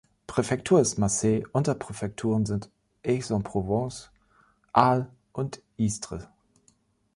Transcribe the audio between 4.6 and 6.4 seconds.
Arles und Istres.